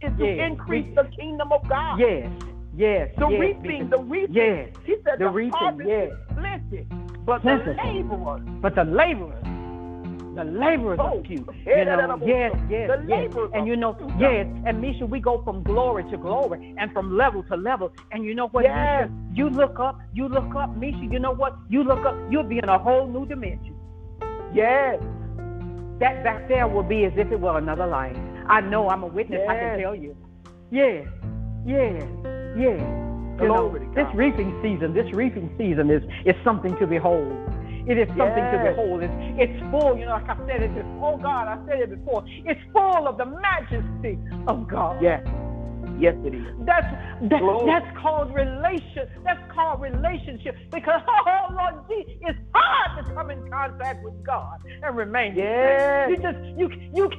[0.00, 0.50] is to Yes.
[0.50, 1.98] increase the kingdom of God.
[1.98, 2.30] Yes.
[2.74, 3.10] Yes.
[3.18, 4.34] The yes, reaping, the reaping.
[4.34, 4.68] Yes.
[4.84, 6.10] He said The the, reaping, harvest yes.
[6.12, 6.86] is plenty,
[7.24, 7.64] but Plenty.
[7.64, 8.40] the laborers.
[8.60, 9.44] But the laborers,
[10.34, 11.46] the laborers Oh, are few.
[11.66, 13.32] You know, yes, yes, yes.
[13.54, 14.46] And you know, yes.
[14.66, 17.92] And Misha, we go from glory to glory and from level to level.
[18.12, 19.08] And you know what, Yes.
[19.10, 19.34] Misha?
[19.34, 21.04] You look up, you look up, Misha.
[21.10, 21.56] You know what?
[21.68, 23.74] You look up, you'll be in a whole new dimension.
[24.54, 25.00] Yes.
[26.00, 28.16] That back there will be as if it were another life.
[28.46, 28.88] I know.
[28.88, 29.42] I'm a witness.
[29.48, 30.16] I can tell you.
[30.70, 31.06] Yes.
[31.64, 32.02] Yes.
[32.56, 32.80] Yes.
[33.40, 37.32] You know, this reaping season, this reaping season is is something to behold.
[37.86, 39.02] It is something to behold.
[39.02, 40.86] It's, it's full, you know, like I said it is.
[41.02, 42.24] Oh God, I said it before.
[42.26, 45.02] It's full of the majesty of God.
[45.02, 45.26] Yes.
[45.98, 46.46] Yes, it is.
[46.64, 46.86] That's
[47.30, 49.06] that, that's called relation.
[49.24, 54.58] That's called relationship because oh Lord Jesus, it's hard to come in contact with God
[54.82, 55.36] and remain.
[55.36, 56.10] Yes.
[56.10, 57.10] You just you you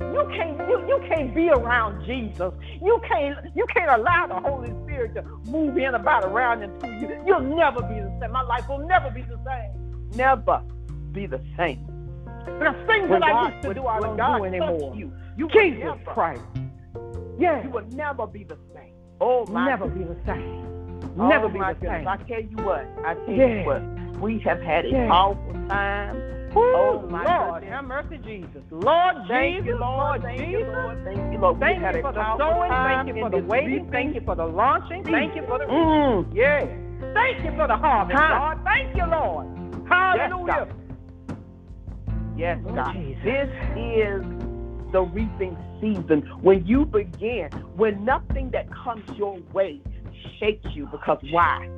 [0.00, 2.52] you can't you, you can't be around Jesus.
[2.82, 7.22] You can't you can't allow the Holy Spirit to move in about around into you.
[7.26, 8.32] You'll never be the same.
[8.32, 9.77] My life will never be the same.
[10.14, 10.62] Never
[11.12, 11.84] be the same.
[12.46, 14.94] The things When that I God, used to do, I don't God do anymore.
[14.96, 16.42] You, you Jesus never, Christ.
[17.38, 17.64] Yes.
[17.64, 18.94] You will never be the same.
[19.20, 20.64] Oh my never be the same.
[21.18, 21.90] Oh, Never be the goodness.
[21.90, 22.08] same.
[22.08, 22.86] I tell you what.
[23.04, 23.46] I tell Yeah.
[23.60, 24.20] you what.
[24.20, 25.08] We have had a Yeah.
[25.08, 26.16] powerful time.
[26.56, 27.74] Oh, my Lord, goodness.
[27.74, 28.62] have mercy, Jesus.
[28.70, 30.22] Lord Thank Jesus, you, Lord.
[30.22, 30.52] Thank Jesus.
[30.60, 31.04] you, Lord.
[31.04, 31.60] Thank you, Lord.
[31.60, 32.70] Thank you for the sowing.
[32.70, 33.90] Thank you for the waiting.
[33.90, 35.04] Thank you for the launching.
[35.04, 36.26] Thank you for the Mm.
[36.34, 36.66] yeah.
[37.14, 38.28] Thank you for the harvest, Huh.
[38.28, 38.58] God.
[38.64, 39.46] Thank you, Lord.
[39.88, 40.46] Hallelujah.
[40.46, 40.74] God.
[42.36, 42.94] Yes, Oh, God.
[43.24, 44.22] This is
[44.92, 46.22] the reaping season.
[46.40, 49.80] When you begin, when nothing that comes your way
[50.38, 51.68] shakes you, because why?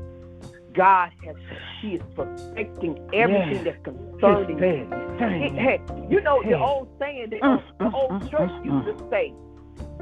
[0.74, 1.34] God has,
[1.80, 3.64] she is perfecting everything Yes.
[3.64, 5.56] that's concerning you.
[5.58, 8.86] Hey, you know the old saying that Mm, the mm, old mm, church mm, used
[8.98, 9.32] to say,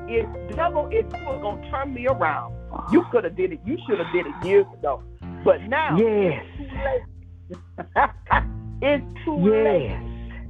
[0.09, 2.55] "If devil, if you were gonna turn me around,
[2.93, 3.61] you could have did it.
[3.65, 5.03] You should have did it years ago.
[5.45, 6.45] But now Yes.
[6.45, 7.03] it's too late.
[8.83, 9.91] it's too late.
[9.91, 10.03] Yes.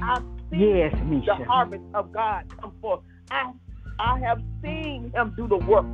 [0.03, 0.95] I've seen Yes,
[1.27, 3.01] the harvest of God come forth.
[3.31, 3.53] I
[3.99, 5.87] I have seen Him do the work.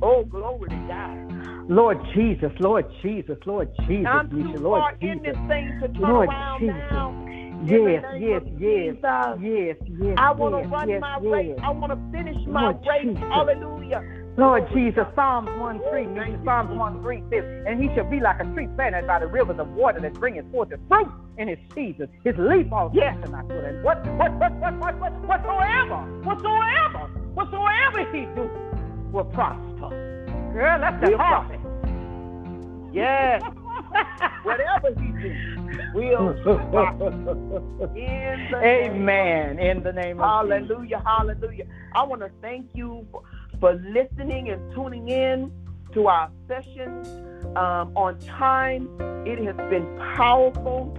[0.00, 1.68] Oh, glory to God!
[1.68, 5.26] Lord Jesus, Lord Jesus, Lord Jesus, I'm too Misha, far Lord in Jesus.
[5.26, 6.76] this thing to turn Lord around Jesus.
[6.90, 7.24] now.
[7.64, 10.14] Yes, yes, yes, yes, yes, yes.
[10.16, 11.32] I want to yes, run yes, my yes.
[11.32, 11.58] race.
[11.60, 13.02] I want to finish my Lord race.
[13.04, 13.18] Jesus.
[13.28, 14.17] Hallelujah.
[14.38, 18.40] Lord Jesus, Psalms 1 3, Thank Psalms 1 3 says, And he shall be like
[18.40, 21.58] a tree planted by the rivers of water that bringeth forth his fruit in his
[21.74, 22.08] season.
[22.24, 23.16] His leaf also Yes.
[23.22, 23.66] shall not wither.
[23.66, 28.48] And what, what, what, what, what, what, whatsoever, whatsoever, whatsoever he do
[29.12, 29.90] will prosper.
[30.54, 31.64] Girl, that's the harvest.
[32.92, 33.42] Yes.
[34.44, 35.34] Whatever He do,
[35.94, 36.34] will
[36.72, 37.08] prosper.
[37.96, 39.58] In name Amen.
[39.58, 40.68] In the name of Jesus.
[40.70, 41.66] Hallelujah, hallelujah.
[41.94, 43.22] I want to thank you for,
[43.60, 45.52] for listening and tuning in
[45.92, 47.08] to our sessions
[47.56, 48.88] um, on time.
[49.26, 50.96] It has been powerful,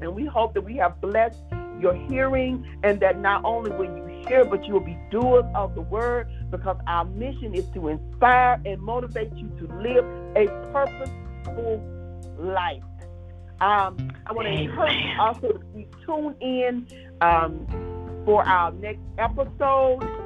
[0.00, 1.38] and we hope that we have blessed
[1.80, 5.74] your hearing and that not only will you hear, but you will be doers of
[5.74, 10.04] the word because our mission is to inspire and motivate you to live
[10.36, 11.82] a purposeful
[12.38, 12.82] life.
[13.60, 16.86] Um, I want to encourage you also to be tuned in
[17.20, 17.66] um,
[18.24, 20.21] for our next episode.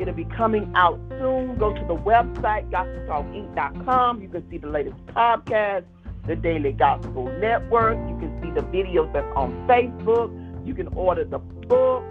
[0.00, 1.56] It'll be coming out soon.
[1.56, 4.22] Go to the website, gospeltalkinc.com.
[4.22, 5.84] You can see the latest podcast,
[6.26, 7.96] the Daily Gospel Network.
[8.08, 10.30] You can see the videos that's on Facebook.
[10.66, 12.02] You can order the book.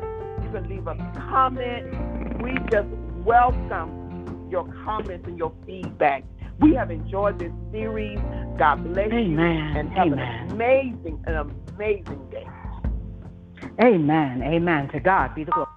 [0.43, 0.95] You can leave a
[1.27, 2.41] comment.
[2.41, 2.87] We just
[3.25, 6.23] welcome your comments and your feedback.
[6.59, 8.19] We have enjoyed this series.
[8.57, 9.75] God bless you Amen.
[9.75, 10.19] and have Amen.
[10.19, 12.47] an amazing, an amazing day.
[13.81, 14.43] Amen.
[14.43, 14.89] Amen.
[14.89, 15.67] To God be the glory.